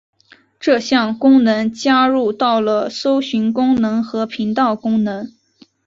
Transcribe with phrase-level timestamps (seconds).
[0.59, 5.31] 这项功能加入到了搜寻功能和频道功能。